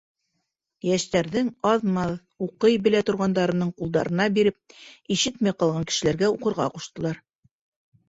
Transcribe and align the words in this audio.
Йәштәрҙең 0.87 1.51
аҙ-маҙ 1.71 2.15
уҡый 2.47 2.79
белә 2.89 3.03
торғандарының 3.11 3.75
ҡулдарына 3.83 4.29
биреп, 4.41 4.77
ишетмәй 5.19 5.59
ҡалған 5.63 5.91
кешеләргә 5.95 6.35
уҡырға 6.37 6.71
ҡуштылар. 6.77 7.27